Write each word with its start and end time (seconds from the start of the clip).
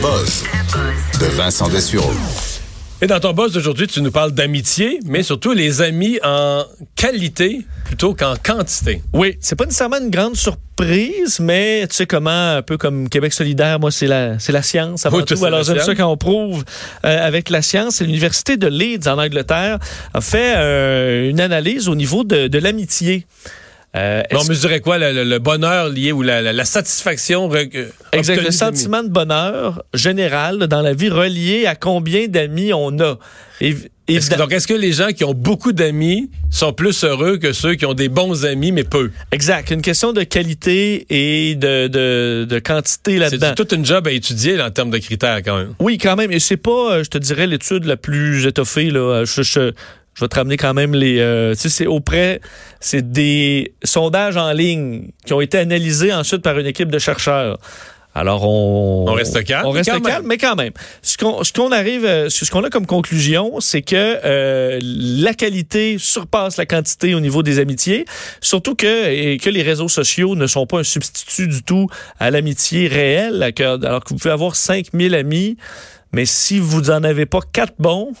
buzz 0.00 0.44
de 1.20 1.26
Vincent 1.36 1.68
Dessureau. 1.68 2.12
Et 3.00 3.06
dans 3.06 3.20
ton 3.20 3.32
boss 3.32 3.52
d'aujourd'hui, 3.52 3.86
tu 3.86 4.00
nous 4.02 4.10
parles 4.10 4.32
d'amitié, 4.32 4.98
mais 5.04 5.22
surtout 5.22 5.52
les 5.52 5.82
amis 5.82 6.18
en 6.24 6.64
qualité 6.96 7.60
plutôt 7.84 8.12
qu'en 8.14 8.34
quantité. 8.42 9.02
Oui, 9.12 9.36
c'est 9.40 9.54
pas 9.56 9.64
nécessairement 9.66 9.98
une 9.98 10.10
grande 10.10 10.34
surprise, 10.36 11.38
mais 11.40 11.86
tu 11.88 11.94
sais 11.94 12.06
comment, 12.06 12.56
un 12.56 12.62
peu 12.62 12.76
comme 12.76 13.08
Québec 13.08 13.32
solidaire, 13.32 13.78
moi, 13.78 13.92
c'est 13.92 14.08
la, 14.08 14.38
c'est 14.40 14.52
la 14.52 14.62
science 14.62 15.06
avant 15.06 15.18
Oui, 15.18 15.24
tout. 15.24 15.36
c'est 15.36 15.46
Alors, 15.46 15.62
j'aime 15.62 15.78
ça 15.78 15.84
science. 15.84 15.96
quand 15.96 16.10
on 16.10 16.16
prouve 16.16 16.64
euh, 17.04 17.26
avec 17.26 17.50
la 17.50 17.62
science. 17.62 18.00
L'Université 18.00 18.56
de 18.56 18.66
Leeds, 18.66 19.08
en 19.08 19.18
Angleterre, 19.18 19.78
a 20.12 20.20
fait 20.20 20.54
euh, 20.56 21.30
une 21.30 21.40
analyse 21.40 21.88
au 21.88 21.94
niveau 21.94 22.24
de, 22.24 22.48
de 22.48 22.58
l'amitié. 22.58 23.26
Euh, 23.98 24.22
Mais 24.30 24.38
on 24.38 24.44
mesurait 24.44 24.80
quoi? 24.80 24.98
Le, 24.98 25.38
bonheur 25.38 25.88
lié 25.88 26.12
ou 26.12 26.22
la, 26.22 26.40
la- 26.40 26.52
la 26.52 26.64
satisfaction 26.64 27.50
euh, 27.54 27.64
Exact, 28.12 28.42
le 28.42 28.50
sentiment 28.50 29.02
de 29.02 29.08
bonheur 29.08 29.82
général 29.94 30.58
dans 30.68 30.82
la 30.82 30.92
vie 30.94 31.08
relié 31.08 31.66
à 31.66 31.74
combien 31.74 32.28
d'amis 32.28 32.72
on 32.72 32.98
a. 33.00 33.18
Et, 33.60 33.74
que- 33.74 34.36
donc, 34.38 34.52
est-ce 34.52 34.66
que 34.66 34.72
les 34.74 34.92
gens 34.92 35.08
qui 35.08 35.24
ont 35.24 35.34
beaucoup 35.34 35.72
d'amis 35.72 36.30
sont 36.50 36.72
plus 36.72 37.04
heureux 37.04 37.36
que 37.36 37.52
ceux 37.52 37.74
qui 37.74 37.84
ont 37.86 37.92
des 37.94 38.08
bons 38.08 38.44
amis, 38.46 38.72
mais 38.72 38.84
peu? 38.84 39.10
Exact. 39.32 39.70
Une 39.70 39.82
question 39.82 40.12
de 40.12 40.22
qualité 40.22 41.06
et 41.10 41.54
de, 41.56 41.88
de, 41.88 42.46
de 42.48 42.58
quantité 42.60 43.14
C'est 43.14 43.18
là-dedans. 43.18 43.52
toute 43.56 43.72
une 43.72 43.84
job 43.84 44.06
à 44.06 44.12
étudier 44.12 44.56
là, 44.56 44.66
en 44.68 44.70
termes 44.70 44.90
de 44.90 44.98
critères, 44.98 45.38
quand 45.44 45.58
même. 45.58 45.74
Oui, 45.80 45.98
quand 45.98 46.16
même. 46.16 46.30
Et 46.32 46.38
c'est 46.38 46.56
pas, 46.56 46.92
euh, 46.94 47.04
je 47.04 47.10
te 47.10 47.18
dirais, 47.18 47.46
l'étude 47.46 47.84
la 47.84 47.96
plus 47.98 48.46
étoffée. 48.46 48.90
Là. 48.90 49.00
Euh, 49.00 49.24
Je, 49.26 49.42
je, 49.42 49.72
je 50.18 50.24
vais 50.24 50.28
te 50.28 50.34
ramener 50.34 50.56
quand 50.56 50.74
même 50.74 50.94
les. 50.96 51.20
euh, 51.20 51.54
tu 51.54 51.60
sais, 51.60 51.68
c'est 51.68 51.86
auprès. 51.86 52.40
C'est 52.80 53.12
des 53.12 53.72
sondages 53.84 54.36
en 54.36 54.50
ligne 54.50 55.12
qui 55.24 55.32
ont 55.32 55.40
été 55.40 55.58
analysés 55.58 56.12
ensuite 56.12 56.42
par 56.42 56.58
une 56.58 56.66
équipe 56.66 56.90
de 56.90 56.98
chercheurs. 56.98 57.58
Alors, 58.16 58.42
on. 58.44 59.04
On 59.08 59.12
reste 59.12 59.44
calme, 59.44 59.66
On 59.66 59.70
reste 59.70 60.02
calme, 60.02 60.26
mais 60.26 60.36
quand 60.36 60.56
même. 60.56 60.72
Ce 61.02 61.16
qu'on, 61.16 61.44
ce 61.44 61.52
qu'on 61.52 61.70
arrive, 61.70 62.04
euh, 62.04 62.28
ce 62.30 62.50
qu'on 62.50 62.64
a 62.64 62.70
comme 62.70 62.86
conclusion, 62.86 63.60
c'est 63.60 63.82
que 63.82 63.94
euh, 64.24 64.80
la 64.82 65.34
qualité 65.34 65.98
surpasse 66.00 66.56
la 66.56 66.66
quantité 66.66 67.14
au 67.14 67.20
niveau 67.20 67.44
des 67.44 67.60
amitiés. 67.60 68.04
Surtout 68.40 68.74
que, 68.74 69.08
et 69.08 69.36
que 69.36 69.50
les 69.50 69.62
réseaux 69.62 69.88
sociaux 69.88 70.34
ne 70.34 70.48
sont 70.48 70.66
pas 70.66 70.80
un 70.80 70.82
substitut 70.82 71.46
du 71.46 71.62
tout 71.62 71.86
à 72.18 72.32
l'amitié 72.32 72.88
réelle. 72.88 73.40
alors 73.84 74.02
que 74.02 74.08
vous 74.08 74.16
pouvez 74.16 74.32
avoir 74.32 74.56
5000 74.56 75.14
amis, 75.14 75.56
mais 76.12 76.26
si 76.26 76.58
vous 76.58 76.90
en 76.90 77.04
avez 77.04 77.24
pas 77.26 77.40
quatre 77.52 77.74
bons, 77.78 78.14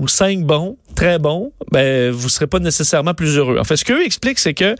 ou 0.00 0.08
cinq 0.08 0.40
bons, 0.44 0.76
très 0.96 1.18
bons, 1.18 1.52
ben 1.70 2.10
vous 2.10 2.28
serez 2.28 2.46
pas 2.48 2.58
nécessairement 2.58 3.14
plus 3.14 3.36
heureux. 3.36 3.58
En 3.58 3.64
fait, 3.64 3.76
ce 3.76 3.84
qu'eux 3.84 4.02
expliquent, 4.04 4.38
c'est 4.40 4.54
que 4.54 4.74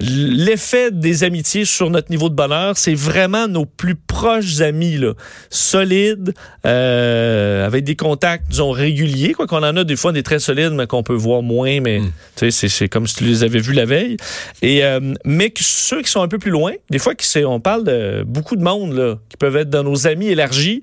l'effet 0.00 0.90
des 0.90 1.24
amitiés 1.24 1.64
sur 1.64 1.90
notre 1.90 2.10
niveau 2.10 2.28
de 2.28 2.34
bonheur, 2.34 2.76
c'est 2.76 2.94
vraiment 2.94 3.46
nos 3.48 3.66
plus 3.66 3.94
proches 3.94 4.60
amis, 4.60 4.96
là, 4.98 5.14
solides, 5.50 6.34
euh, 6.66 7.66
avec 7.66 7.84
des 7.84 7.96
contacts, 7.96 8.48
disons, 8.50 8.70
réguliers, 8.70 9.32
quoi 9.32 9.46
qu'on 9.46 9.58
en 9.62 9.76
a 9.76 9.84
des 9.84 9.96
fois 9.96 10.12
des 10.12 10.22
très 10.22 10.38
solides, 10.38 10.72
mais 10.72 10.86
qu'on 10.86 11.02
peut 11.02 11.14
voir 11.14 11.42
moins, 11.42 11.80
mais 11.80 12.00
Mm. 12.00 12.04
tu 12.06 12.10
sais, 12.36 12.50
c'est- 12.50 12.68
c'est 12.68 12.88
comme 12.88 13.06
si 13.06 13.16
tu 13.16 13.24
les 13.24 13.44
avais 13.44 13.60
vus 13.60 13.72
la 13.74 13.84
veille. 13.84 14.16
Et 14.62 14.84
euh, 14.84 15.00
mais 15.24 15.50
que 15.50 15.62
ceux 15.62 16.02
qui 16.02 16.10
sont 16.10 16.22
un 16.22 16.28
peu 16.28 16.38
plus 16.38 16.50
loin, 16.50 16.72
des 16.90 16.98
fois, 16.98 17.14
qui 17.14 17.26
c'est- 17.26 17.44
on 17.44 17.60
parle 17.60 17.84
de 17.84 18.22
beaucoup 18.26 18.56
de 18.56 18.62
monde 18.62 18.92
là, 18.94 19.16
qui 19.28 19.36
peuvent 19.36 19.56
être 19.56 19.70
dans 19.70 19.84
nos 19.84 20.06
amis 20.06 20.28
élargis. 20.28 20.82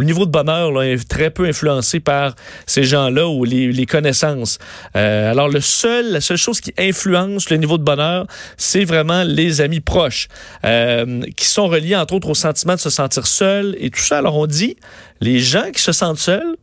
Le 0.00 0.06
niveau 0.06 0.26
de 0.26 0.30
bonheur 0.30 0.70
là, 0.70 0.82
est 0.82 1.08
très 1.08 1.28
peu 1.28 1.46
influencé 1.46 1.98
par 1.98 2.36
ces 2.66 2.84
gens-là 2.84 3.26
ou 3.26 3.42
les, 3.42 3.84
connaissances. 3.86 4.58
Euh, 4.94 5.28
alors 5.28 5.48
le 5.48 5.60
seul, 5.60 6.12
la 6.12 6.20
seule 6.20 6.36
chose 6.36 6.60
qui 6.60 6.72
influence 6.78 7.50
le 7.50 7.56
niveau 7.56 7.78
de 7.78 7.82
bonheur, 7.82 8.28
c'est 8.56 8.84
vraiment 8.84 9.24
les 9.24 9.60
amis 9.60 9.80
proches, 9.80 10.28
euh, 10.64 11.22
qui 11.36 11.46
sont 11.46 11.66
reliés 11.66 11.96
entre 11.96 12.14
autres 12.14 12.28
au 12.28 12.34
sentiment 12.34 12.74
de 12.74 12.80
se 12.80 12.90
sentir 12.90 13.26
seul 13.26 13.74
et 13.80 13.90
tout 13.90 14.00
ça. 14.00 14.18
Alors 14.18 14.36
on 14.36 14.46
dit, 14.46 14.76
les 15.20 15.40
gens 15.40 15.72
qui 15.72 15.82
se 15.82 15.90
sentent 15.90 16.18
seuls 16.18 16.56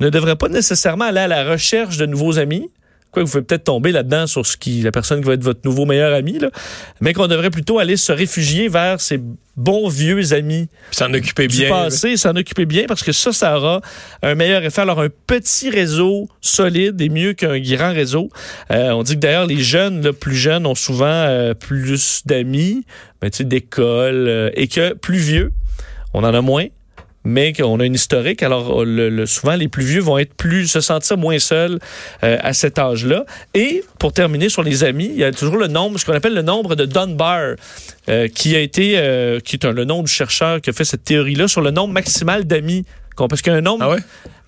ne 0.00 0.08
devraient 0.08 0.36
pas 0.36 0.48
nécessairement 0.48 1.04
aller 1.04 1.20
à 1.20 1.28
la 1.28 1.44
recherche 1.44 1.98
de 1.98 2.06
nouveaux 2.06 2.38
amis. 2.38 2.70
Quoi, 3.10 3.22
vous 3.22 3.30
pouvez 3.30 3.42
peut-être 3.42 3.64
tomber 3.64 3.90
là-dedans 3.90 4.26
sur 4.26 4.44
ce 4.44 4.56
qui, 4.56 4.82
la 4.82 4.92
personne 4.92 5.20
qui 5.20 5.26
va 5.26 5.32
être 5.32 5.42
votre 5.42 5.60
nouveau 5.64 5.86
meilleur 5.86 6.12
ami, 6.12 6.38
là, 6.38 6.50
mais 7.00 7.14
qu'on 7.14 7.26
devrait 7.26 7.50
plutôt 7.50 7.78
aller 7.78 7.96
se 7.96 8.12
réfugier 8.12 8.68
vers 8.68 9.00
ces 9.00 9.18
bons 9.56 9.88
vieux 9.88 10.34
amis 10.34 10.68
s'en 10.90 11.12
occuper 11.14 11.48
bien. 11.48 11.68
passé, 11.68 12.16
s'en 12.16 12.36
occuper 12.36 12.66
bien, 12.66 12.84
parce 12.86 13.02
que 13.02 13.12
ça, 13.12 13.32
ça 13.32 13.56
aura 13.56 13.80
un 14.22 14.34
meilleur 14.34 14.62
effet. 14.62 14.82
Alors, 14.82 15.00
un 15.00 15.08
petit 15.26 15.70
réseau 15.70 16.28
solide 16.40 17.00
est 17.00 17.08
mieux 17.08 17.32
qu'un 17.32 17.58
grand 17.58 17.92
réseau. 17.92 18.28
Euh, 18.70 18.90
on 18.90 19.02
dit 19.02 19.14
que 19.14 19.20
d'ailleurs, 19.20 19.46
les 19.46 19.60
jeunes, 19.60 20.02
là, 20.02 20.12
plus 20.12 20.36
jeunes, 20.36 20.66
ont 20.66 20.74
souvent 20.74 21.06
euh, 21.06 21.54
plus 21.54 22.22
d'amis, 22.26 22.84
ben, 23.20 23.30
tu 23.30 23.38
sais, 23.38 23.44
d'école, 23.44 24.28
euh, 24.28 24.50
et 24.54 24.68
que 24.68 24.92
plus 24.92 25.18
vieux, 25.18 25.52
on 26.12 26.24
en 26.24 26.34
a 26.34 26.40
moins 26.40 26.66
mais 27.24 27.52
qu'on 27.52 27.78
a 27.80 27.84
une 27.84 27.94
historique. 27.94 28.42
Alors, 28.42 28.84
le, 28.84 29.10
le- 29.10 29.26
souvent, 29.26 29.54
les 29.56 29.68
plus 29.68 29.84
vieux 29.84 30.00
vont 30.00 30.18
être 30.18 30.34
plus, 30.34 30.66
se 30.68 30.80
sentir 30.80 31.16
moins 31.18 31.38
seuls 31.38 31.78
euh, 32.24 32.38
à 32.40 32.52
cet 32.54 32.78
âge-là. 32.78 33.24
Et 33.54 33.82
pour 33.98 34.12
terminer 34.12 34.48
sur 34.48 34.62
les 34.62 34.84
amis, 34.84 35.10
il 35.12 35.18
y 35.18 35.24
a 35.24 35.32
toujours 35.32 35.56
le 35.56 35.66
nombre, 35.66 35.98
ce 35.98 36.04
qu'on 36.06 36.14
appelle 36.14 36.34
le 36.34 36.42
nombre 36.42 36.74
de 36.74 36.84
Dunbar, 36.86 37.56
euh, 38.08 38.28
qui 38.28 38.54
a 38.56 38.60
été, 38.60 38.94
euh, 38.96 39.40
qui 39.40 39.56
est 39.56 39.64
un- 39.66 39.72
le 39.72 39.84
nom 39.84 40.02
du 40.02 40.10
chercheur 40.10 40.60
qui 40.60 40.70
a 40.70 40.72
fait 40.72 40.84
cette 40.84 41.04
théorie-là 41.04 41.48
sur 41.48 41.60
le 41.60 41.70
nombre 41.70 41.92
maximal 41.92 42.44
d'amis. 42.44 42.84
Parce 43.16 43.42
qu'il 43.42 43.52
y 43.52 43.56
a 43.56 43.58
un 43.58 43.62
nombre 43.62 43.84
Ah 43.84 43.90
ouais? 43.90 43.98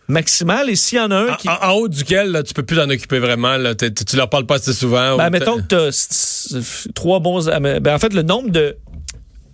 maximal, 0.07 0.71
et 0.71 0.77
s'il 0.77 0.99
y 0.99 1.01
en 1.01 1.11
a 1.11 1.17
un 1.17 1.29
En, 1.33 1.37
qui... 1.37 1.49
en- 1.49 1.59
en 1.61 1.73
haut 1.73 1.89
duquel 1.89 2.31
là, 2.31 2.43
tu 2.45 2.55
peux 2.55 2.63
plus 2.63 2.77
t'en 2.77 2.89
occuper 2.89 3.19
vraiment. 3.19 3.57
Là, 3.57 3.75
T'es- 3.75 3.93
tu 3.93 4.17
leur 4.17 4.31
parles 4.31 4.47
pas 4.47 4.57
assez 4.57 4.73
souvent. 4.73 5.17
Ben, 5.17 5.29
mettons 5.31 5.59
que 5.59 5.67
tu 5.69 5.75
as 5.75 6.89
trois 6.95 7.19
bons... 7.21 7.49
amis. 7.49 7.81
Ben, 7.81 7.95
en 7.95 7.99
fait, 7.99 8.13
le 8.15 8.23
nombre 8.23 8.51
de 8.51 8.77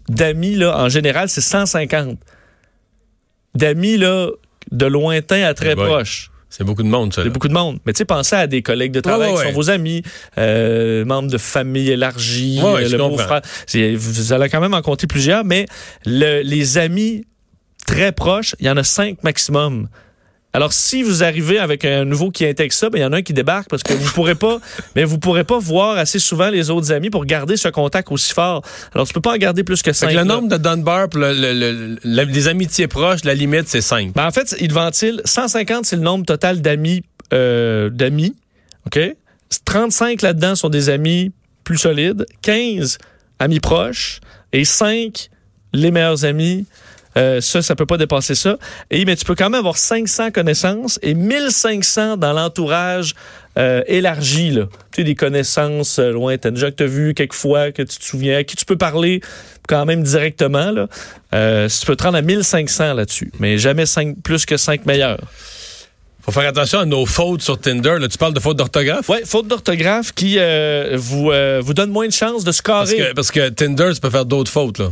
d'amis, 0.08 0.54
là, 0.54 0.78
en 0.78 0.88
général, 0.88 1.28
c'est 1.28 1.40
150. 1.40 2.18
D'amis, 3.56 3.96
là, 3.96 4.28
de 4.70 4.86
lointain 4.86 5.42
à 5.44 5.54
très 5.54 5.72
Eh 5.72 5.74
boy. 5.74 5.86
proche. 5.86 6.30
C'est 6.48 6.64
beaucoup 6.64 6.82
de 6.82 6.88
monde, 6.88 7.12
ça. 7.12 7.22
C'est 7.22 7.28
beaucoup 7.30 7.48
de 7.48 7.52
monde. 7.52 7.78
Mais 7.84 7.92
tu 7.92 7.98
sais, 7.98 8.04
pensez 8.04 8.34
à 8.36 8.46
des 8.46 8.62
collègues 8.62 8.92
de 8.92 9.00
travail 9.00 9.28
Ouais, 9.30 9.34
ouais, 9.34 9.40
qui 9.42 9.46
ouais. 9.48 9.52
sont 9.52 9.56
vos 9.58 9.68
amis, 9.70 10.02
euh, 10.38 11.04
membres 11.04 11.30
de 11.30 11.36
famille 11.38 11.90
élargie, 11.90 12.60
Ouais, 12.62 12.72
ouais, 12.72 12.88
le 12.88 12.96
beau-frère. 12.96 13.42
Vous 13.96 14.32
allez 14.32 14.48
quand 14.48 14.60
même 14.60 14.72
en 14.74 14.80
compter 14.80 15.06
plusieurs, 15.06 15.44
mais 15.44 15.66
le- 16.06 16.40
les 16.42 16.78
amis 16.78 17.26
très 17.86 18.12
proches, 18.12 18.54
il 18.60 18.66
y 18.66 18.70
en 18.70 18.76
a 18.76 18.84
cinq 18.84 19.22
maximum. 19.22 19.88
Alors, 20.56 20.72
si 20.72 21.02
vous 21.02 21.22
arrivez 21.22 21.58
avec 21.58 21.84
un 21.84 22.06
nouveau 22.06 22.30
qui 22.30 22.46
intègre 22.46 22.72
ça, 22.72 22.88
ben, 22.88 22.98
il 22.98 23.02
y 23.02 23.04
en 23.04 23.12
a 23.12 23.18
un 23.18 23.22
qui 23.22 23.34
débarque 23.34 23.68
parce 23.68 23.82
que 23.82 23.92
vous 23.92 24.10
pourrez 24.12 24.34
pas, 24.34 24.58
mais 24.96 25.04
vous 25.04 25.18
pourrez 25.18 25.44
pas 25.44 25.58
voir 25.58 25.98
assez 25.98 26.18
souvent 26.18 26.48
les 26.48 26.70
autres 26.70 26.92
amis 26.92 27.10
pour 27.10 27.26
garder 27.26 27.58
ce 27.58 27.68
contact 27.68 28.10
aussi 28.10 28.32
fort. 28.32 28.62
Alors, 28.94 29.06
tu 29.06 29.12
peux 29.12 29.20
pas 29.20 29.34
en 29.34 29.36
garder 29.36 29.64
plus 29.64 29.82
que 29.82 29.90
Fait 29.90 29.94
cinq. 29.98 30.06
que 30.06 30.12
le 30.12 30.18
là. 30.20 30.24
nombre 30.24 30.48
de 30.48 30.56
Dunbar, 30.56 31.10
pour 31.10 31.20
le- 31.20 31.34
le- 31.34 31.52
le- 31.52 31.98
la- 32.04 32.24
les 32.24 32.48
amitiés 32.48 32.88
proches, 32.88 33.22
la 33.24 33.34
limite, 33.34 33.68
c'est 33.68 33.82
5. 33.82 34.14
Ben, 34.14 34.26
en 34.26 34.30
fait, 34.30 34.56
il 34.58 34.72
ventile 34.72 35.20
150, 35.26 35.84
c'est 35.84 35.96
le 35.96 36.02
nombre 36.02 36.24
total 36.24 36.62
d'amis. 36.62 37.02
euh, 37.34 37.90
d'amis. 37.90 38.34
OK? 38.86 38.98
35 39.66 40.22
là-dedans 40.22 40.54
sont 40.54 40.70
des 40.70 40.88
amis 40.88 41.32
plus 41.64 41.76
solides. 41.76 42.24
15 42.40 42.96
amis 43.40 43.60
proches. 43.60 44.20
Et 44.54 44.64
5 44.64 45.28
les 45.74 45.90
meilleurs 45.90 46.24
amis. 46.24 46.64
Euh, 47.16 47.40
ça, 47.40 47.62
ça 47.62 47.74
peut 47.74 47.86
pas 47.86 47.96
dépasser 47.96 48.34
ça. 48.34 48.58
Et, 48.90 49.04
mais 49.04 49.16
tu 49.16 49.24
peux 49.24 49.34
quand 49.34 49.50
même 49.50 49.58
avoir 49.58 49.78
500 49.78 50.30
connaissances 50.32 50.98
et 51.02 51.14
1500 51.14 52.16
dans 52.18 52.32
l'entourage 52.32 53.14
euh, 53.58 53.82
élargi. 53.86 54.50
Là. 54.50 54.66
Tu 54.92 54.96
sais, 54.96 55.04
des 55.04 55.14
connaissances 55.14 55.98
euh, 55.98 56.10
lointaines. 56.12 56.54
Déjà 56.54 56.70
que 56.70 56.76
tu 56.76 56.82
as 56.82 56.86
vu 56.86 57.14
quelquefois, 57.14 57.72
que 57.72 57.82
tu 57.82 57.98
te 57.98 58.04
souviens, 58.04 58.38
à 58.38 58.44
qui 58.44 58.54
tu 58.56 58.66
peux 58.66 58.76
parler 58.76 59.22
quand 59.66 59.86
même 59.86 60.02
directement. 60.02 60.70
Là. 60.70 60.88
Euh, 61.34 61.68
tu 61.68 61.86
peux 61.86 61.96
te 61.96 62.02
rendre 62.02 62.18
à 62.18 62.22
1500 62.22 62.92
là-dessus. 62.94 63.32
Mais 63.40 63.56
jamais 63.56 63.86
cinq, 63.86 64.16
plus 64.22 64.44
que 64.44 64.56
5 64.58 64.84
meilleurs. 64.84 65.20
Faut 66.20 66.32
faire 66.32 66.48
attention 66.48 66.80
à 66.80 66.84
nos 66.84 67.06
fautes 67.06 67.40
sur 67.40 67.58
Tinder. 67.58 67.98
Là, 67.98 68.08
tu 68.08 68.18
parles 68.18 68.34
de 68.34 68.40
fautes 68.40 68.56
d'orthographe? 68.58 69.08
Ouais, 69.08 69.22
faute 69.24 69.46
d'orthographe 69.46 70.12
qui 70.12 70.34
euh, 70.38 70.96
vous, 70.96 71.30
vous 71.62 71.72
donne 71.74 71.90
moins 71.90 72.08
de 72.08 72.12
chances 72.12 72.42
de 72.42 72.46
Parce 72.46 72.56
scorer. 72.58 72.96
que, 72.96 73.12
parce 73.14 73.30
que 73.30 73.48
Tinder, 73.48 73.90
tu 73.94 74.00
peux 74.00 74.10
faire 74.10 74.26
d'autres 74.26 74.50
fautes. 74.50 74.78
Là. 74.78 74.90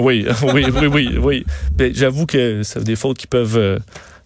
Oui, 0.02 0.26
oui, 0.42 0.64
oui, 0.74 0.86
oui, 0.86 1.18
oui. 1.78 1.92
J'avoue 1.94 2.26
que 2.26 2.62
c'est 2.62 2.82
des 2.82 2.96
fautes 2.96 3.18
qui 3.18 3.26
peuvent 3.26 3.56
euh, 3.56 3.78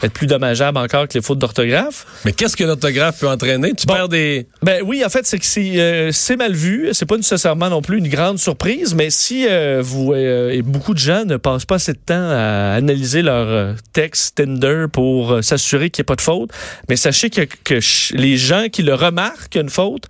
être 0.03 0.12
plus 0.12 0.26
dommageables 0.26 0.79
encore 0.79 1.09
que 1.09 1.15
les 1.15 1.23
fautes 1.23 1.38
d'orthographe. 1.38 2.06
Mais 2.25 2.32
qu'est-ce 2.32 2.56
que 2.56 2.65
l'orthographe 2.65 3.21
peut 3.21 3.29
entraîner? 3.29 3.73
Tu 3.75 3.87
Bon. 3.87 3.94
perds 3.94 4.09
des... 4.09 4.47
Ben 4.62 4.82
oui, 4.85 5.05
en 5.05 5.09
fait, 5.09 5.26
c'est 5.26 5.38
que 5.38 5.44
c'est 5.47 5.81
euh, 5.81 6.11
c'est 6.12 6.37
mal 6.37 6.53
vu. 6.53 6.88
C'est 6.93 7.06
pas 7.06 7.17
nécessairement 7.17 7.71
non 7.71 7.82
plus 7.82 7.99
une 7.99 8.09
grande 8.09 8.38
surprise, 8.38 8.94
mais 8.94 9.11
si 9.11 9.47
euh, 9.49 9.81
vous 9.85 10.15
et 10.15 10.62
beaucoup 10.62 10.94
de 10.94 10.99
gens 10.99 11.25
ne 11.25 11.37
passent 11.37 11.67
pas 11.67 11.76
assez 11.76 11.93
de 11.93 11.99
temps 11.99 12.29
à 12.31 12.75
analyser 12.75 13.23
leur 13.23 13.75
texte 13.93 14.37
Tinder 14.37 14.87
pour 14.93 15.43
s'assurer 15.43 15.91
qu'il 15.91 16.03
n'y 16.03 16.06
a 16.06 16.09
pas 16.09 16.17
de 16.17 16.21
faute, 16.21 16.50
mais 16.88 16.97
sachez 16.97 17.31
que, 17.31 17.43
que 17.65 17.79
les 18.17 18.37
gens 18.37 18.67
qui 18.71 18.82
le 18.82 18.94
remarquent 18.94 19.49
qu'il 19.49 19.59
y 19.59 19.62
a 19.62 19.65
une 19.65 19.71
faute, 19.71 20.05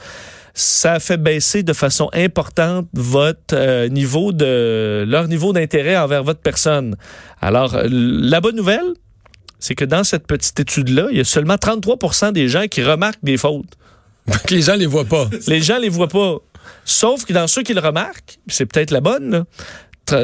ça 0.55 1.01
fait 1.01 1.17
baisser 1.17 1.65
de 1.65 1.73
façon 1.73 2.09
importante 2.13 2.87
votre 2.93 3.55
euh, 3.55 3.89
niveau 3.89 4.33
de 4.33 5.05
leur 5.07 5.27
niveau 5.27 5.53
d'intérêt 5.53 5.97
envers 5.97 6.23
votre 6.23 6.41
personne. 6.41 6.97
Alors, 7.41 7.77
la 7.85 8.41
bonne 8.41 8.57
nouvelle, 8.57 8.95
c'est 9.59 9.75
que 9.75 9.85
dans 9.85 10.05
cette 10.05 10.27
petite 10.27 10.59
étude-là, 10.61 11.09
il 11.11 11.19
y 11.19 11.21
a 11.21 11.25
seulement 11.25 11.57
33% 11.57 12.33
des 12.33 12.49
gens 12.49 12.67
qui 12.67 12.83
remarquent 12.83 13.25
des 13.25 13.37
fautes. 13.37 13.67
que 14.47 14.55
les 14.55 14.63
gens 14.63 14.77
les 14.77 14.87
voient 14.87 15.05
pas. 15.05 15.29
Les 15.49 15.61
gens 15.61 15.79
les 15.79 15.89
voient 15.89 16.09
pas. 16.09 16.37
Sauf 16.85 17.25
que 17.25 17.33
dans 17.33 17.47
ceux 17.49 17.63
qui 17.63 17.75
le 17.75 17.81
remarquent, 17.81 18.39
c'est 18.47 18.67
peut-être 18.67 18.91
la 18.91 19.01
bonne, 19.01 19.31
là, 19.31 19.45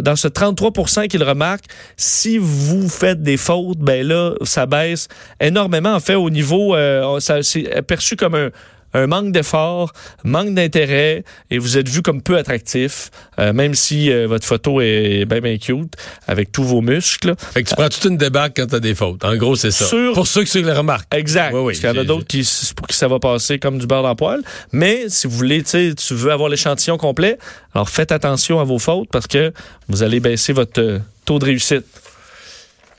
dans 0.03 0.17
ce 0.17 0.29
33% 0.29 1.09
qu'ils 1.09 1.25
remarquent, 1.25 1.65
si 1.97 2.39
vous 2.39 2.89
faites 2.89 3.23
des 3.23 3.37
fautes, 3.37 3.79
ben 3.79 4.07
là, 4.07 4.35
ça 4.43 4.67
baisse 4.67 5.09
énormément. 5.41 5.95
En 5.95 6.01
fait, 6.01 6.15
au 6.15 6.31
niveau, 6.31 6.75
euh, 6.75 7.19
ça 7.21 7.43
c'est 7.43 7.83
perçu 7.83 8.17
comme 8.17 8.35
un, 8.35 8.51
un 8.95 9.07
manque 9.07 9.33
d'effort, 9.33 9.93
manque 10.25 10.55
d'intérêt, 10.55 11.25
et 11.51 11.59
vous 11.59 11.79
êtes 11.79 11.89
vu 11.89 12.03
comme 12.03 12.23
peu 12.23 12.37
attractif, 12.37 13.11
euh, 13.39 13.53
même 13.53 13.75
si 13.75 14.11
euh, 14.11 14.27
votre 14.27 14.47
photo 14.47 14.81
est 14.81 15.25
bien, 15.27 15.41
bien 15.41 15.57
cute, 15.59 15.95
avec 16.27 16.53
tous 16.53 16.65
vos 16.65 16.81
muscles. 16.81 17.35
Fait 17.53 17.63
que 17.63 17.69
tu 17.69 17.75
prends 17.75 17.89
toute 17.89 18.05
une 18.05 18.17
débarque 18.17 18.53
quand 18.57 18.67
t'as 18.67 18.81
des 18.81 18.95
fautes. 18.95 19.25
En 19.25 19.37
gros, 19.37 19.57
c'est 19.57 19.71
ça. 19.71 19.87
Sur- 19.87 20.13
Pour 20.15 20.27
ceux 20.27 20.45
qui 20.45 20.61
le 20.63 20.73
remarquent. 20.73 21.13
Exact. 21.15 21.53
Oui, 21.55 21.61
oui, 21.61 21.65
Parce 21.67 21.79
qu'il 21.81 21.89
y 21.89 21.93
en 21.99 22.03
a 22.03 22.05
d'autres 22.05 22.27
qui, 22.27 22.49
pour 22.77 22.87
qui 22.87 22.97
ça 22.97 23.09
va 23.09 23.19
passer 23.19 23.59
comme 23.59 23.79
du 23.79 23.87
beurre 23.87 24.03
dans 24.03 24.15
poil. 24.17 24.41
Mais 24.73 25.09
si 25.09 25.27
vous 25.27 25.37
voulez, 25.37 25.63
tu 25.63 25.95
tu 25.95 26.15
veux 26.15 26.33
avoir 26.33 26.49
l'échantillon 26.49 26.97
complet, 26.99 27.39
alors 27.75 27.89
faites 27.89 28.13
attention 28.13 28.61
à 28.61 28.65
vos 28.65 28.79
fautes 28.79 29.09
parce 29.13 29.27
que 29.27 29.53
vous 29.89 30.03
allez 30.03 30.21
baisser 30.21 30.53
votre 30.53 30.81
euh, 30.81 30.99
taux 31.25 31.39
de 31.39 31.45
réussite. 31.45 31.85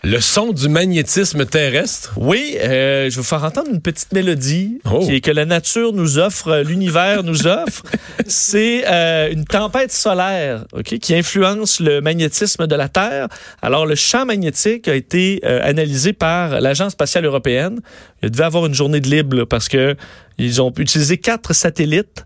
Le 0.03 0.19
son 0.19 0.51
du 0.51 0.68
magnétisme 0.68 1.45
terrestre. 1.45 2.13
Oui, 2.18 2.57
euh, 2.59 3.03
je 3.12 3.15
vais 3.15 3.21
vous 3.21 3.24
faire 3.24 3.44
entendre 3.44 3.69
une 3.71 3.81
petite 3.81 4.12
mélodie 4.13 4.80
Oh. 4.92 5.00
qui 5.06 5.13
est 5.13 5.21
que 5.21 5.30
la 5.30 5.45
nature 5.45 5.94
nous 5.94 6.18
offre, 6.18 6.48
euh, 6.48 6.63
l'univers 6.63 7.21
nous 7.30 7.45
offre. 7.45 7.83
C'est 8.25 8.83
euh, 8.88 9.30
une 9.31 9.45
tempête 9.45 9.92
solaire, 9.92 10.65
ok, 10.74 10.98
qui 10.98 11.13
influence 11.13 11.80
le 11.80 12.01
magnétisme 12.01 12.65
de 12.65 12.75
la 12.75 12.89
Terre. 12.89 13.27
Alors 13.62 13.86
le 13.86 13.94
champ 13.94 14.25
magnétique 14.25 14.88
a 14.88 14.95
été 14.95 15.39
euh, 15.45 15.59
analysé 15.62 16.13
par 16.13 16.59
l'agence 16.62 16.94
spatiale 16.94 17.25
européenne. 17.25 17.80
Il 18.24 18.31
devait 18.31 18.45
avoir 18.45 18.65
une 18.65 18.74
journée 18.74 19.01
de 19.01 19.07
libre 19.07 19.38
là, 19.38 19.45
parce 19.45 19.68
que 19.69 19.95
ils 20.39 20.63
ont 20.63 20.74
utilisé 20.80 21.19
quatre 21.19 21.53
satellites 21.53 22.25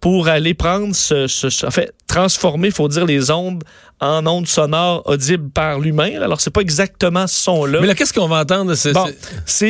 pour 0.00 0.28
aller 0.28 0.52
prendre 0.52 0.94
ce, 0.94 1.26
ce- 1.26 1.48
ce- 1.48 1.64
en 1.64 1.70
fait, 1.70 1.94
transformer, 2.20 2.70
faut 2.70 2.88
dire, 2.88 3.04
les 3.04 3.30
ondes 3.30 3.62
en 3.98 4.26
ondes 4.26 4.46
sonores 4.46 5.02
audibles 5.06 5.48
par 5.50 5.78
l'humain. 5.80 6.20
Alors, 6.20 6.40
c'est 6.42 6.50
pas 6.50 6.60
exactement 6.60 7.26
ce 7.26 7.34
son-là. 7.42 7.78
Mais 7.80 7.86
là, 7.86 7.94
qu'est-ce 7.94 8.12
qu'on 8.12 8.28
va 8.28 8.40
entendre? 8.40 8.74
C'est, 8.74 8.92
Bon, 8.92 9.06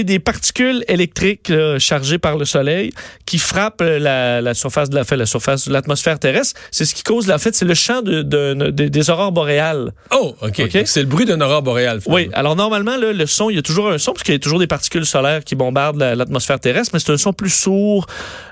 des 0.05 0.19
particules 0.19 0.85
électriques 0.89 1.49
là, 1.49 1.79
chargées 1.79 2.19
par 2.19 2.37
le 2.37 2.45
soleil 2.45 2.93
qui 3.25 3.39
frappent 3.39 3.83
euh, 3.83 4.01
la, 4.01 4.41
la 4.41 4.55
surface 4.55 4.91
de 4.91 4.97
la, 4.97 5.05
fait, 5.05 5.17
la 5.17 5.27
surface 5.27 5.69
de 5.69 5.73
l'atmosphère 5.73 6.19
terrestre. 6.19 6.59
C'est 6.73 6.85
ce 6.85 6.95
qui 6.95 7.05
cause, 7.05 7.31
en 7.31 7.39
fait, 7.39 7.55
c'est 7.55 7.65
le 7.65 7.75
champ 7.75 8.03
de, 8.03 8.23
de- 8.23 8.55
de- 8.55 8.89
des 8.89 9.11
aurores 9.11 9.31
boréales. 9.33 9.93
Oh, 10.11 10.35
OK. 10.43 10.61
C'est 10.87 11.01
le 11.01 11.07
bruit 11.07 11.25
d'un 11.25 11.41
aurore 11.41 11.63
boréal. 11.63 12.01
finalement. 12.01 12.17
Oui, 12.27 12.31
alors 12.33 12.57
normalement, 12.57 12.97
là, 12.97 13.13
le 13.13 13.27
son, 13.27 13.49
il 13.51 13.57
y 13.57 13.59
a 13.59 13.63
toujours 13.63 13.91
un 13.91 13.99
son, 13.99 14.13
parce 14.13 14.25
qu'il 14.25 14.35
y 14.35 14.37
a 14.37 14.41
toujours 14.41 14.59
des 14.59 14.67
particules 14.67 15.07
solaires 15.07 15.45
qui 15.45 15.55
bombardent 15.55 15.99
la- 15.99 16.15
l'atmosphère 16.17 16.59
terrestre, 16.59 16.91
mais 16.95 16.99
c'est 17.01 17.13
un 17.13 17.17
son 17.17 17.33
plus 17.33 17.51
sourd 17.51 18.07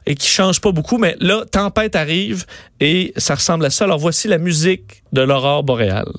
et 0.06 0.14
qui 0.14 0.28
change 0.28 0.60
pas 0.60 0.70
beaucoup. 0.70 0.98
Mais 0.98 1.16
là, 1.20 1.44
tempête 1.50 1.96
arrive 1.96 2.44
et 2.80 3.12
ça 3.16 3.34
ressemble 3.34 3.64
à 3.64 3.70
ça. 3.70 3.83
Alors 3.84 3.98
voici 3.98 4.28
la 4.28 4.38
musique 4.38 5.02
de 5.12 5.20
l'aurore 5.20 5.62
boréale. 5.62 6.10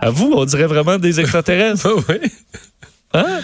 À 0.00 0.10
vous, 0.10 0.32
on 0.34 0.44
dirait 0.44 0.66
vraiment 0.66 0.98
des 0.98 1.20
extraterrestres. 1.20 1.88
oui. 2.08 2.16
Hein? 3.14 3.40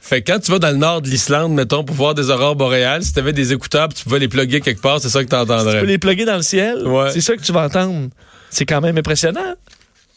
Fait 0.00 0.20
que 0.20 0.32
quand 0.32 0.40
tu 0.40 0.50
vas 0.50 0.58
dans 0.58 0.70
le 0.70 0.76
nord 0.76 1.00
de 1.00 1.08
l'Islande, 1.08 1.52
mettons, 1.54 1.84
pour 1.84 1.96
voir 1.96 2.14
des 2.14 2.28
aurores 2.30 2.56
boréales, 2.56 3.02
si 3.02 3.12
t'avais 3.14 3.32
des 3.32 3.52
écouteurs, 3.52 3.88
tu 3.88 4.04
pouvais 4.04 4.18
les 4.18 4.28
plugger 4.28 4.60
quelque 4.60 4.82
part, 4.82 5.00
c'est 5.00 5.08
ça 5.08 5.20
que 5.20 5.24
Tu 5.24 5.30
peux 5.30 5.46
t'entendrais. 5.46 5.86
les 5.86 5.98
plugger 5.98 6.24
dans 6.24 6.36
le 6.36 6.42
ciel. 6.42 6.86
Ouais. 6.86 7.10
C'est 7.12 7.20
ça 7.20 7.36
que 7.36 7.42
tu 7.42 7.52
vas 7.52 7.64
entendre. 7.64 8.08
C'est 8.50 8.66
quand 8.66 8.80
même 8.82 8.98
impressionnant, 8.98 9.54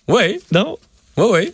Oui, 0.09 0.39
non? 0.51 0.77
oui, 1.17 1.25
oui. 1.31 1.53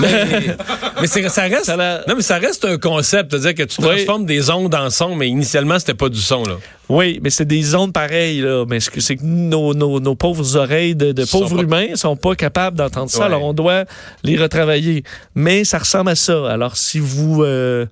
Mais 0.00 0.56
mais 1.00 1.06
c'est- 1.06 1.28
ça 1.28 1.42
reste. 1.42 1.64
Ça 1.66 1.76
l'a- 1.76 2.02
Non, 2.08 2.14
mais 2.16 2.22
ça 2.22 2.38
reste 2.38 2.64
un 2.64 2.78
concept. 2.78 3.30
C'est-à-dire 3.30 3.54
que 3.54 3.62
tu 3.64 3.80
Oui. 3.80 3.88
transformes 3.88 4.24
des 4.26 4.50
ondes 4.50 4.74
en 4.74 4.90
son, 4.90 5.14
mais 5.14 5.28
initialement, 5.28 5.78
c'était 5.78 5.94
pas 5.94 6.08
du 6.08 6.20
son, 6.20 6.42
là. 6.44 6.54
Oui, 6.88 7.20
mais 7.22 7.30
c'est 7.30 7.44
des 7.44 7.74
ondes 7.74 7.92
pareilles, 7.92 8.40
là. 8.40 8.64
Mais 8.68 8.80
ce 8.80 8.90
que- 8.90 9.00
c'est 9.00 9.16
que 9.16 9.24
nos, 9.24 9.74
nos, 9.74 10.00
nos 10.00 10.14
pauvres 10.14 10.56
oreilles 10.56 10.94
de, 10.94 11.12
de 11.12 11.24
Sont 11.24 11.40
pauvres 11.40 11.56
pas- 11.56 11.62
humains 11.62 11.96
sont 11.96 12.16
pas 12.16 12.34
capables 12.34 12.76
d'entendre 12.76 13.10
ça. 13.10 13.20
Ouais. 13.20 13.24
Alors, 13.26 13.44
on 13.44 13.52
doit 13.52 13.84
les 14.24 14.36
retravailler. 14.36 15.04
Mais 15.34 15.64
ça 15.64 15.78
ressemble 15.78 16.10
à 16.10 16.14
ça. 16.16 16.50
Alors, 16.50 16.76
si 16.76 16.98
vous 16.98 17.42
euh, 17.42 17.86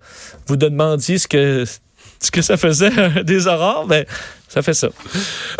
vous 0.46 0.56
demandiez 0.56 1.18
ce 1.18 1.28
que, 1.28 1.64
ce 2.20 2.30
que 2.30 2.42
ça 2.42 2.56
faisait 2.56 2.90
des 3.24 3.46
aurores, 3.46 3.86
ben, 3.86 4.04
ça 4.52 4.62
fait 4.62 4.74
ça. 4.74 4.88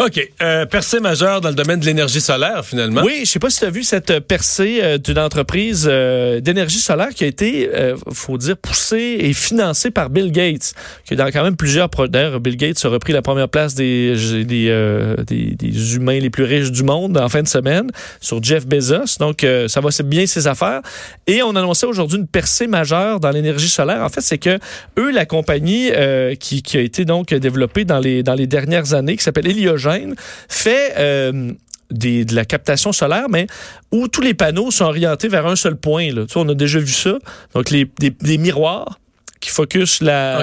OK. 0.00 0.30
Euh, 0.42 0.66
percée 0.66 0.98
majeure 0.98 1.40
dans 1.40 1.50
le 1.50 1.54
domaine 1.54 1.78
de 1.78 1.86
l'énergie 1.86 2.20
solaire, 2.20 2.64
finalement. 2.64 3.02
Oui, 3.04 3.20
je 3.24 3.30
sais 3.30 3.38
pas 3.38 3.48
si 3.48 3.60
tu 3.60 3.64
as 3.64 3.70
vu 3.70 3.84
cette 3.84 4.18
percée 4.18 4.80
euh, 4.82 4.98
d'une 4.98 5.20
entreprise 5.20 5.86
euh, 5.88 6.40
d'énergie 6.40 6.80
solaire 6.80 7.10
qui 7.10 7.22
a 7.22 7.28
été, 7.28 7.70
faut 8.12 8.36
dire, 8.36 8.56
poussée 8.56 9.18
et 9.20 9.32
financée 9.32 9.92
par 9.92 10.10
Bill 10.10 10.32
Gates, 10.32 10.74
qui 11.04 11.14
est 11.14 11.16
dans 11.16 11.26
quand 11.26 11.44
même 11.44 11.54
plusieurs 11.54 11.88
projets. 11.88 12.10
D'ailleurs, 12.10 12.40
Bill 12.40 12.56
Gates 12.56 12.84
a 12.84 12.88
repris 12.88 13.12
la 13.12 13.22
première 13.22 13.48
place 13.48 13.76
des, 13.76 14.44
des, 14.44 15.14
des, 15.24 15.54
des 15.54 15.94
humains 15.94 16.18
les 16.18 16.30
plus 16.30 16.44
riches 16.44 16.72
du 16.72 16.82
monde 16.82 17.16
en 17.16 17.28
fin 17.28 17.42
de 17.42 17.48
semaine 17.48 17.92
sur 18.20 18.42
Jeff 18.42 18.66
Bezos. 18.66 19.18
Donc, 19.20 19.46
ça 19.68 19.80
va 19.80 19.90
bien 20.04 20.26
ses 20.26 20.48
affaires. 20.48 20.80
Et 21.28 21.42
on 21.42 21.54
annonçait 21.54 21.86
aujourd'hui 21.86 22.18
une 22.18 22.26
percée 22.26 22.66
majeure 22.66 23.20
dans 23.20 23.30
l'énergie 23.30 23.68
solaire. 23.68 24.02
En 24.02 24.08
fait, 24.08 24.20
c'est 24.20 24.38
que 24.38 24.58
eux, 24.98 25.12
la 25.12 25.26
compagnie 25.26 25.90
qui, 26.40 26.62
qui 26.62 26.76
a 26.76 26.80
été 26.80 27.04
donc 27.04 27.32
développée 27.32 27.84
dans 27.84 28.00
les, 28.00 28.22
dans 28.22 28.34
les 28.34 28.46
dernières 28.46 28.79
années, 28.94 29.16
qui 29.16 29.22
s'appelle 29.24 29.46
Heliogène, 29.46 30.14
fait... 30.48 30.94
euh, 30.98 31.52
des- 31.90 32.24
de 32.24 32.36
la 32.36 32.44
captation 32.44 32.92
solaire, 32.92 33.26
mais 33.28 33.48
où 33.90 34.06
tous 34.06 34.20
les 34.20 34.32
panneaux 34.34 34.70
sont 34.70 34.84
orientés 34.84 35.26
vers 35.26 35.46
un 35.48 35.56
seul 35.56 35.74
point. 35.76 36.12
Là. 36.14 36.22
Tu 36.22 36.34
sais, 36.34 36.38
on 36.38 36.48
a 36.48 36.54
déjà 36.54 36.78
vu 36.78 36.92
ça. 36.92 37.18
Donc, 37.52 37.70
les, 37.70 37.90
des, 37.98 38.10
des 38.10 38.38
miroirs 38.38 39.00
qui 39.40 39.50
focusent 39.50 40.00
la, 40.00 40.38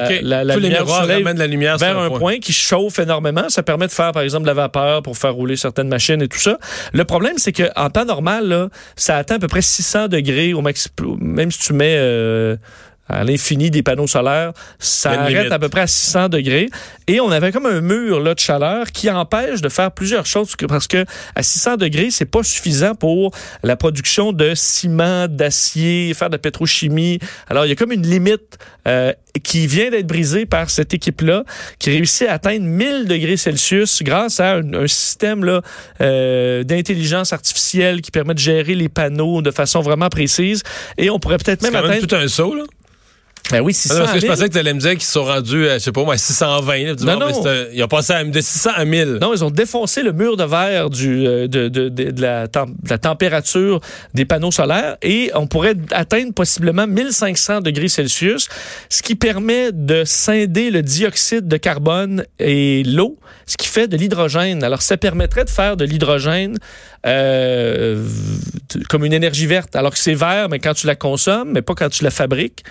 lumière 1.53 1.77
la 1.77 1.77
vers 1.77 1.97
un 1.99 2.09
point. 2.09 2.39
qui 2.39 2.51
chauffe 2.51 2.99
énormément. 2.99 3.47
Ça 3.47 3.63
permet 3.63 3.87
de 3.87 3.91
faire, 3.93 4.11
par 4.11 4.23
exemple, 4.23 4.41
de 4.43 4.47
la 4.47 4.55
vapeur 4.55 5.03
pour 5.03 5.17
faire 5.17 5.35
rouler 5.35 5.55
certaines 5.55 5.87
machines 5.87 6.21
et 6.21 6.27
tout 6.27 6.39
ça. 6.39 6.57
Le 6.93 7.05
problème, 7.05 7.35
c'est 7.37 7.53
qu'en 7.53 7.89
temps 7.91 8.05
normal, 8.05 8.47
là, 8.47 8.67
ça 8.97 9.15
atteint 9.15 9.35
à 9.35 9.39
peu 9.39 9.47
près 9.47 9.61
600 9.61 10.07
degrés 10.09 10.53
au 10.53 10.61
maxi. 10.61 10.89
Même 11.21 11.51
si 11.51 11.59
tu 11.59 11.73
mets 11.73 11.95
euh, 11.97 12.57
à 13.09 13.23
l'infini 13.23 13.71
des 13.71 13.83
panneaux 13.83 14.07
solaires, 14.07 14.53
ça 14.79 15.11
arrête 15.11 15.35
limite? 15.35 15.51
à 15.51 15.59
peu 15.59 15.69
près 15.69 15.81
à 15.81 15.87
600 15.87 16.29
degrés. 16.29 16.69
Et 17.07 17.19
on 17.19 17.31
avait 17.31 17.51
comme 17.51 17.65
un 17.65 17.81
mur 17.81 18.19
là, 18.19 18.33
de 18.33 18.39
chaleur 18.39 18.91
qui 18.91 19.09
empêche 19.09 19.61
de 19.61 19.69
faire 19.69 19.91
plusieurs 19.91 20.25
choses 20.25 20.53
parce 20.67 20.87
que 20.87 21.05
à 21.35 21.43
600 21.43 21.77
degrés, 21.77 22.09
c'est 22.11 22.25
pas 22.25 22.43
suffisant 22.43 22.95
pour 22.95 23.31
la 23.63 23.75
production 23.75 24.33
de 24.33 24.53
ciment, 24.55 25.27
d'acier, 25.27 26.13
faire 26.13 26.29
de 26.29 26.35
la 26.35 26.39
pétrochimie. 26.39 27.19
Alors, 27.49 27.65
il 27.65 27.69
y 27.69 27.71
a 27.71 27.75
comme 27.75 27.91
une 27.91 28.05
limite 28.05 28.57
euh, 28.87 29.13
qui 29.43 29.67
vient 29.67 29.89
d'être 29.89 30.07
brisée 30.07 30.45
par 30.45 30.69
cette 30.69 30.93
équipe-là, 30.93 31.43
qui 31.79 31.91
réussit 31.91 32.27
à 32.27 32.33
atteindre 32.33 32.65
1000 32.65 33.05
degrés 33.05 33.37
Celsius 33.37 34.01
grâce 34.03 34.39
à 34.39 34.55
un, 34.55 34.73
un 34.73 34.87
système 34.87 35.43
là, 35.43 35.61
euh, 36.01 36.63
d'intelligence 36.63 37.33
artificielle 37.33 38.01
qui 38.01 38.11
permet 38.11 38.33
de 38.33 38.39
gérer 38.39 38.75
les 38.75 38.89
panneaux 38.89 39.41
de 39.41 39.51
façon 39.51 39.81
vraiment 39.81 40.09
précise. 40.09 40.63
Et 40.97 41.09
on 41.09 41.19
pourrait 41.19 41.37
peut-être 41.37 41.61
même 41.61 41.71
quand 41.71 41.81
même 41.81 41.91
atteindre... 41.91 42.07
tout 42.07 42.15
un 42.15 42.27
saut, 42.27 42.55
là. 42.55 42.63
Ben 43.51 43.61
oui, 43.61 43.71
Ah 43.75 43.79
600 43.81 43.93
non, 43.95 43.99
parce 44.01 44.11
que 44.13 44.19
je 44.19 44.25
1000. 44.25 44.31
pensais 44.33 44.47
que 44.49 44.53
tu 44.53 44.59
allais 44.59 44.73
me 44.73 44.79
dire 44.79 44.91
qu'ils 44.91 45.01
sont 45.03 45.23
rendus, 45.23 45.67
je 45.73 45.79
sais 45.79 45.91
pas 45.93 46.03
moi, 46.03 46.15
à 46.15 46.17
620. 46.17 46.77
Là. 46.77 46.93
Non, 46.99 47.17
bon, 47.19 47.43
non. 47.43 47.47
un- 47.47 47.65
ils 47.73 47.81
ont 47.83 47.87
passé 47.87 48.11
à- 48.13 48.23
de 48.23 48.41
600 48.41 48.71
à 48.75 48.83
1000. 48.83 49.19
Non, 49.21 49.33
ils 49.33 49.43
ont 49.43 49.49
défoncé 49.51 50.03
le 50.03 50.11
mur 50.11 50.35
de 50.35 50.43
verre 50.43 50.89
du, 50.89 51.25
euh, 51.25 51.47
de, 51.47 51.69
de, 51.69 51.87
de, 51.87 52.11
de 52.11 52.21
la, 52.21 52.47
la 52.89 52.97
température 52.97 53.79
des 54.13 54.25
panneaux 54.25 54.51
solaires 54.51 54.97
et 55.01 55.31
on 55.33 55.47
pourrait 55.47 55.75
atteindre 55.91 56.33
possiblement 56.33 56.87
1500 56.87 57.61
degrés 57.61 57.87
Celsius, 57.87 58.49
ce 58.89 59.01
qui 59.01 59.15
permet 59.15 59.71
de 59.71 60.03
scinder 60.03 60.69
le 60.69 60.81
dioxyde 60.81 61.47
de 61.47 61.57
carbone 61.57 62.25
et 62.39 62.83
l'eau, 62.83 63.17
ce 63.45 63.55
qui 63.55 63.67
fait 63.67 63.87
de 63.87 63.95
l'hydrogène. 63.95 64.61
Alors, 64.63 64.81
ça 64.81 64.97
permettrait 64.97 65.45
de 65.45 65.49
faire 65.49 65.77
de 65.77 65.85
l'hydrogène 65.85 66.57
euh, 67.05 68.03
comme 68.89 69.05
une 69.05 69.13
énergie 69.13 69.45
verte, 69.45 69.75
alors 69.75 69.91
que 69.93 69.99
c'est 69.99 70.15
vert, 70.15 70.49
mais 70.49 70.59
quand 70.59 70.73
tu 70.73 70.87
la 70.87 70.95
consommes, 70.95 71.51
mais 71.53 71.61
pas 71.61 71.75
quand 71.75 71.89
tu 71.89 72.03
la 72.03 72.09
fabriques. 72.11 72.63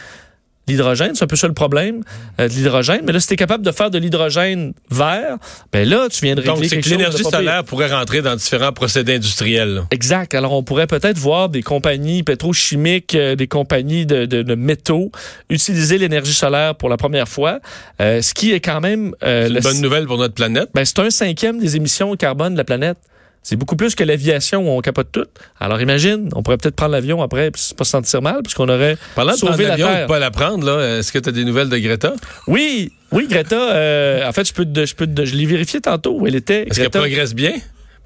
L'hydrogène, 0.69 1.15
c'est 1.15 1.23
un 1.23 1.29
peu 1.29 1.37
ça 1.37 1.47
le 1.47 1.55
problème 1.55 2.03
euh, 2.41 2.49
de 2.49 2.53
l'hydrogène. 2.53 3.03
Mais 3.07 3.13
là, 3.13 3.21
si 3.21 3.29
tu 3.29 3.35
es 3.35 3.37
capable 3.37 3.65
de 3.65 3.71
faire 3.71 3.89
de 3.91 3.99
l'hydrogène 3.99 4.73
vert, 4.91 5.37
ben 5.73 5.89
là, 5.89 6.09
tu 6.11 6.25
viens 6.25 6.35
de 6.35 6.41
régler 6.41 6.55
Donc, 6.55 6.65
c'est 6.65 6.71
quelque 6.71 6.85
que 6.87 6.91
l'énergie 6.91 7.23
solaire 7.23 7.63
pourrait 7.65 7.93
rentrer 7.93 8.21
dans 8.21 8.35
différents 8.35 8.73
procédés 8.73 9.15
industriels. 9.15 9.83
Exact. 9.93 10.35
Alors, 10.35 10.53
on 10.53 10.63
pourrait 10.65 10.89
peut-être 10.89 11.19
voir 11.19 11.49
des 11.49 11.63
compagnies 11.63 12.25
pétrochimiques, 12.25 13.15
euh, 13.15 13.37
des 13.37 13.47
compagnies 13.47 14.07
de, 14.07 14.25
de- 14.27 14.43
de 14.43 14.55
métaux 14.57 15.13
utiliser 15.51 15.99
l'énergie 15.99 16.33
solaire 16.35 16.75
pour 16.75 16.89
la 16.89 16.97
première 16.97 17.29
fois, 17.29 17.61
euh, 18.01 18.21
ce 18.21 18.35
qui 18.35 18.53
est 18.53 18.61
quand 18.61 18.81
même... 18.81 19.15
euh, 19.23 19.43
C'est 19.45 19.49
une 19.51 19.55
le- 19.55 19.61
bonne 19.61 19.81
nouvelle 19.81 20.07
pour 20.07 20.19
notre 20.19 20.35
planète. 20.35 20.71
ben, 20.75 20.85
c'est 20.85 20.99
un 20.99 21.11
cinquième 21.11 21.59
des 21.61 21.77
émissions 21.77 22.11
de 22.11 22.17
carbone 22.17 22.55
de 22.55 22.59
la 22.59 22.65
planète. 22.65 22.99
C'est 23.49 23.55
beaucoup 23.55 23.77
plus 23.77 23.95
que 23.95 24.03
l'aviation 24.03 24.67
où 24.67 24.77
on 24.77 24.81
capote 24.81 25.07
tout. 25.13 25.25
Alors 25.61 25.81
imagine, 25.81 26.31
on 26.35 26.43
pourrait 26.43 26.57
peut-être 26.57 26.75
prendre 26.75 26.91
l'avion 26.91 27.23
après 27.23 27.53
puis 27.53 27.63
pas 27.77 27.85
se 27.85 27.91
sentir 27.93 28.21
mal 28.21 28.43
puisqu'on 28.43 28.69
aurait 28.69 28.97
Parlant 29.15 29.35
de 29.35 29.37
sauvé 29.39 29.63
la 29.63 29.69
l'avion 29.71 29.87
ou 29.87 29.91
Terre. 29.93 30.03
de 30.03 30.09
pas 30.09 30.19
la 30.19 30.31
prendre, 30.33 30.67
là, 30.67 30.99
est-ce 30.99 31.13
que 31.13 31.21
tu 31.21 31.29
as 31.29 31.33
des 31.33 31.45
nouvelles 31.45 31.69
de 31.69 31.79
Greta? 31.79 32.15
Oui, 32.49 32.91
oui, 33.13 33.29
Greta. 33.31 33.55
euh, 33.77 34.29
en 34.29 34.33
fait, 34.33 34.49
je 34.49 34.53
peux, 34.53 34.65
te- 34.65 34.85
je 34.85 34.97
peux, 34.97 35.07
te- 35.07 35.25
je 35.25 35.37
l'ai 35.37 35.47
vérifié 35.47 35.81
tantôt 35.81 36.19
où 36.19 36.27
elle 36.27 36.35
était. 36.35 36.67
Est-ce 36.69 36.81
qu'elle 36.81 36.91
progresse 36.91 37.35
bien? 37.37 37.53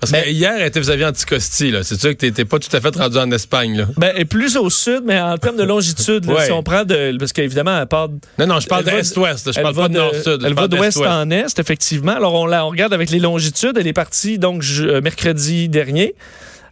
Parce 0.00 0.12
Ben- 0.12 0.24
que 0.24 0.30
hier, 0.30 0.70
vous 0.76 0.90
aviez 0.90 1.04
Anticosti, 1.04 1.70
là. 1.70 1.82
C'est 1.82 2.00
sûr 2.00 2.10
que 2.10 2.14
t'étais 2.16 2.46
pas 2.46 2.58
tout 2.58 2.74
à 2.74 2.80
fait 2.80 2.96
rendu 2.96 3.18
en 3.18 3.30
Espagne, 3.32 3.76
là. 3.76 3.86
Ben, 3.98 4.12
et 4.16 4.24
plus 4.24 4.56
au 4.56 4.70
sud, 4.70 5.02
mais 5.04 5.20
en 5.20 5.36
termes 5.36 5.56
de 5.58 5.62
longitude, 5.62 6.24
là, 6.24 6.34
Ouais. 6.34 6.46
si 6.46 6.52
on 6.52 6.62
prend 6.62 6.84
de. 6.84 7.16
Parce 7.18 7.32
qu'évidemment, 7.34 7.78
elle 7.80 7.86
part. 7.86 8.08
Non, 8.38 8.46
non, 8.46 8.60
je 8.60 8.66
parle 8.66 8.84
d'est-ouest. 8.84 9.52
Je 9.54 9.60
parle 9.60 9.74
pas 9.74 9.88
de 9.88 9.94
nord-sud. 9.94 10.42
Elle 10.44 10.54
va 10.54 10.68
d'ouest 10.68 10.96
en 10.98 11.30
est, 11.30 11.58
effectivement. 11.58 12.12
Alors, 12.16 12.32
on, 12.34 12.46
la, 12.46 12.64
on 12.64 12.70
regarde 12.70 12.94
avec 12.94 13.10
les 13.10 13.18
longitudes. 13.20 13.76
Elle 13.78 13.86
est 13.86 13.92
partie, 13.92 14.38
donc, 14.38 14.62
je- 14.62 14.84
euh, 14.84 15.00
mercredi 15.02 15.68
dernier. 15.68 16.14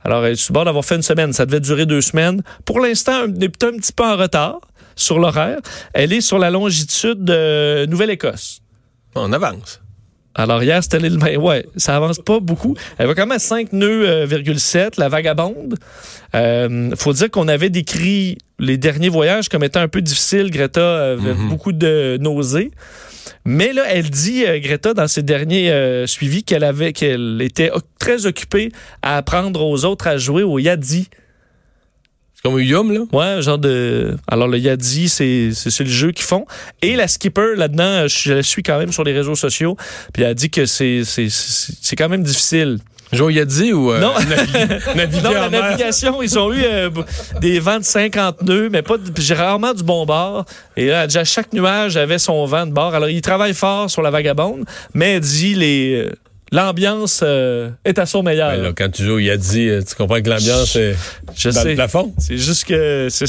Alors, 0.05 0.25
elle 0.25 0.33
est 0.33 0.37
sur 0.37 0.55
bord 0.55 0.65
d'avoir 0.65 0.85
fait 0.85 0.95
une 0.97 1.03
semaine. 1.03 1.33
Ça 1.35 1.45
devait 1.45 1.61
durer 1.61 1.85
deux 1.85 2.01
semaines. 2.01 2.43
Pour 2.65 2.81
l'instant, 2.81 3.25
elle 3.27 3.45
est 3.45 3.65
un 3.65 3.73
petit 3.77 3.93
peu 3.93 4.05
en 4.05 4.17
retard 4.17 4.61
sur 4.97 5.19
l'horaire. 5.19 5.59
Elle 5.93 6.13
est 6.15 6.21
sur 6.23 6.39
la 6.39 6.51
longitude 6.51 7.25
de 7.25 7.85
Nouvelle-Écosse. 7.87 8.61
On 9.15 9.33
avance. 9.35 9.81
Alors 10.39 10.63
hier, 10.63 10.83
c'était 10.83 11.01
l'île 11.01 11.19
Main. 11.19 11.37
Ouais, 11.37 11.67
ça 11.77 11.97
avance 11.97 12.19
pas 12.21 12.41
beaucoup. 12.41 12.75
Elle 12.97 13.09
va 13.09 13.15
quand 13.15 13.23
même 13.23 13.33
à 13.33 13.39
5 13.39 13.73
nœuds, 13.73 14.09
euh, 14.09 14.25
virgule 14.25 14.61
7, 14.61 14.97
la 14.97 15.09
vagabonde. 15.09 15.75
Euh, 16.35 16.91
faut 16.97 17.13
dire 17.13 17.31
qu'on 17.31 17.49
avait 17.49 17.71
décrit 17.71 18.39
les 18.59 18.79
derniers 18.79 19.09
voyages 19.09 19.49
comme 19.49 19.65
étant 19.65 19.81
un 19.81 19.89
peu 19.89 20.01
difficiles. 20.01 20.51
Greta 20.51 21.13
avait 21.13 21.35
beaucoup 21.35 21.73
de 21.73 22.19
nausées. 22.21 22.71
Mais 23.45 23.73
là, 23.73 23.83
elle 23.89 24.11
dit, 24.11 24.45
euh, 24.47 24.59
Greta, 24.59 24.95
dans 24.95 25.09
ses 25.09 25.23
derniers 25.23 25.71
euh, 25.71 26.07
suivis, 26.07 26.45
qu'elle 26.45 26.65
avait, 26.65 26.93
qu'elle 26.93 27.41
était 27.43 27.71
très 27.99 28.27
occupée 28.27 28.71
à 29.03 29.17
apprendre 29.17 29.65
aux 29.65 29.85
autres 29.85 30.07
à 30.07 30.19
jouer 30.19 30.43
au 30.43 30.59
Yadi. 30.59 31.09
C'est 32.39 32.43
comme 32.49 32.57
un 32.61 32.63
yum, 32.63 32.93
là. 32.93 33.01
Ouais, 33.13 33.43
genre 33.43 33.59
de. 33.59 34.17
Alors, 34.29 34.47
le 34.47 34.59
Yadi, 34.59 35.09
c'est 35.09 35.51
le 35.81 35.87
jeu 35.87 36.13
qu'ils 36.13 36.25
font. 36.25 36.47
Et 36.83 36.95
la 36.95 37.09
skipper, 37.09 37.57
là-dedans, 37.57 38.07
je, 38.07 38.33
la 38.35 38.43
suis 38.45 38.63
quand 38.63 38.79
même 38.79 38.93
sur 38.93 39.03
les 39.03 39.13
réseaux 39.13 39.35
sociaux. 39.35 39.77
Puis 40.13 40.23
elle 40.23 40.31
a 40.31 40.35
dit 40.35 40.49
que 40.49 40.65
c'est 40.65 41.03
quand 41.97 42.09
même 42.09 42.23
difficile. 42.23 42.79
Joe 43.11 43.33
Yadi 43.33 43.73
ou 43.73 43.91
euh, 43.91 44.01
Non. 44.01 44.13
Non, 45.25 45.33
la 45.33 45.49
navigation, 45.49 46.23
ils 46.23 46.39
ont 46.39 46.53
eu 46.53 46.63
euh, 46.63 46.91
des 47.41 47.59
vents 47.59 47.79
de 47.79 47.85
50 47.85 48.43
nœuds, 48.43 48.69
mais 48.71 48.83
pas 48.83 48.99
de- 48.99 49.11
j'ai 49.19 49.33
rarement 49.35 49.73
du 49.73 49.83
bon 49.83 50.05
bord. 50.05 50.45
Et 50.77 50.89
là, 50.89 51.07
déjà, 51.07 51.25
chaque 51.25 51.53
nuage 51.55 51.97
avait 51.97 52.19
son 52.19 52.45
vent 52.45 52.67
de 52.67 52.73
bord. 52.73 52.95
Alors, 52.95 53.09
ils 53.09 53.23
travaillent 53.23 53.55
fort 53.55 53.91
sur 53.91 54.03
la 54.03 54.11
vagabonde, 54.11 54.65
mais 54.95 55.15
elle 55.15 55.21
dit 55.21 55.55
les. 55.55 56.07
L'ambiance 56.53 57.21
euh, 57.23 57.71
est 57.85 57.99
à 57.99 58.07
son 58.07 58.23
meilleur. 58.23 58.51
Ben 58.53 58.63
là, 58.63 58.73
quand 58.77 58.91
tu 58.91 59.05
joues 59.05 59.15
au 59.15 59.19
Yadi, 59.19 59.69
euh, 59.69 59.83
tu 59.83 59.95
comprends 59.95 60.21
que 60.23 60.29
l'ambiance 60.31 60.77
est 60.77 60.97
je 61.37 61.51
dans 61.51 61.63
sais. 61.63 61.69
le 61.71 61.75
plafond? 61.75 62.15
C'est 62.19 62.39
juste 62.39 62.65
que. 62.65 63.09
C'est 63.11 63.27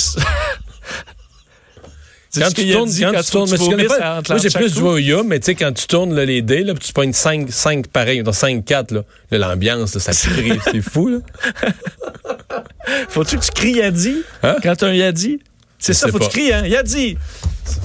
Quand 2.41 2.49
tu 2.53 2.71
tournes, 2.71 2.89
quand 2.89 3.21
tu 3.23 3.31
tournes, 3.31 3.45
tu 3.47 3.51
mais 3.53 3.57
tu 3.57 3.69
connais 3.69 3.87
pas- 3.87 4.21
moi 4.29 4.37
j'ai 4.37 4.49
plus 4.51 4.71
joué 4.73 4.89
au 4.89 4.97
yum, 4.99 5.27
mais 5.27 5.39
tu 5.39 5.45
sais, 5.47 5.55
quand 5.55 5.71
tu 5.73 5.87
tournes 5.87 6.13
là, 6.13 6.25
les 6.25 6.43
dés, 6.43 6.63
là, 6.63 6.75
puis 6.75 6.85
tu 6.85 6.93
pognes 6.93 7.11
5, 7.11 7.51
5 7.51 7.87
pareils, 7.87 8.21
dans 8.21 8.33
5, 8.33 8.63
4, 8.63 8.91
là, 8.91 9.01
là, 9.31 9.37
l'ambiance, 9.39 9.97
ça 9.97 10.11
crie, 10.11 10.59
c'est 10.63 10.81
fou, 10.81 11.07
là. 11.07 11.17
Faut-tu 13.09 13.37
que 13.39 13.45
tu 13.45 13.51
cries 13.51 13.73
Yadi? 13.77 14.21
Hein? 14.43 14.57
quand 14.61 14.75
t'as 14.75 14.87
un 14.87 14.93
Yadi? 14.93 15.39
C'est 15.79 15.93
ça, 15.93 16.09
faut 16.09 16.19
que 16.19 16.25
tu 16.25 16.29
cries, 16.29 16.53
hein? 16.53 16.65
Yadi! 16.67 17.17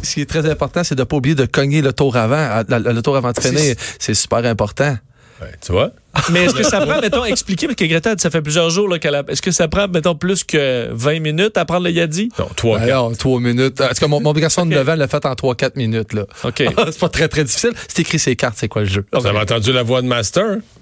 Ce 0.03 0.14
qui 0.14 0.21
est 0.21 0.29
très 0.29 0.49
important, 0.50 0.83
c'est 0.85 0.95
de 0.95 1.00
ne 1.00 1.05
pas 1.05 1.17
oublier 1.17 1.35
de 1.35 1.47
cogner 1.47 1.81
le 1.81 1.93
tour 1.93 2.17
avant, 2.17 2.62
le 2.69 3.00
tour 3.00 3.17
avant 3.17 3.33
de 3.33 3.41
finir. 3.41 3.76
C'est 3.99 4.14
super 4.14 4.45
important. 4.45 4.97
Ouais, 5.45 5.53
tu 5.61 5.73
vois? 5.73 5.91
Mais 6.33 6.45
est-ce 6.45 6.55
que 6.55 6.63
ça 6.63 6.81
prend, 6.87 7.01
mettons, 7.01 7.25
expliquer, 7.25 7.67
parce 7.67 7.77
que 7.77 7.85
Greta, 7.85 8.15
ça 8.17 8.31
fait 8.31 8.41
plusieurs 8.41 8.71
jours 8.71 8.89
là, 8.89 8.99
qu'elle 8.99 9.15
a. 9.15 9.23
Est-ce 9.29 9.43
que 9.43 9.51
ça 9.51 9.69
prend, 9.69 9.89
mettons, 9.89 10.15
plus 10.15 10.45
que 10.45 10.89
20 10.93 11.21
minutes 11.21 11.59
à 11.59 11.65
prendre 11.65 11.85
le 11.85 11.91
Yadi? 11.91 12.31
Non, 12.39 12.49
3, 12.57 12.79
4. 12.79 12.89
Alors, 12.89 13.17
trois 13.17 13.41
minutes. 13.41 13.81
Est-ce 13.81 14.01
que 14.01 14.07
mon, 14.07 14.21
mon 14.21 14.33
garçon 14.33 14.65
de 14.65 14.75
9 14.75 14.89
ans 14.89 14.95
l'a 14.95 15.09
fait 15.09 15.25
en 15.27 15.33
3-4 15.35 15.73
minutes, 15.77 16.13
là? 16.13 16.25
OK. 16.45 16.63
c'est 16.87 16.99
pas 16.99 17.09
très, 17.09 17.29
très 17.29 17.45
difficile. 17.45 17.73
C'est 17.89 18.01
écrit 18.01 18.19
ses 18.19 18.37
cartes, 18.37 18.57
c'est 18.59 18.69
quoi 18.69 18.83
le 18.83 18.89
jeu? 18.89 19.05
Vous 19.13 19.27
avez 19.27 19.39
entendu 19.39 19.73
la 19.73 19.83
voix 19.83 20.03
de 20.03 20.07
Master? 20.07 20.59